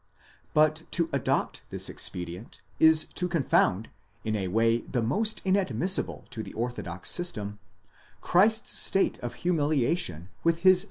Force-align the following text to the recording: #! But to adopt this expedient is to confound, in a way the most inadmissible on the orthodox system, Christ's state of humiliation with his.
#! 0.31 0.53
But 0.55 0.91
to 0.93 1.09
adopt 1.13 1.61
this 1.69 1.87
expedient 1.87 2.63
is 2.79 3.05
to 3.13 3.27
confound, 3.27 3.87
in 4.23 4.35
a 4.35 4.47
way 4.47 4.79
the 4.79 5.03
most 5.03 5.43
inadmissible 5.45 6.25
on 6.35 6.43
the 6.43 6.53
orthodox 6.53 7.11
system, 7.11 7.59
Christ's 8.19 8.71
state 8.71 9.19
of 9.19 9.35
humiliation 9.45 10.29
with 10.43 10.61
his. 10.65 10.79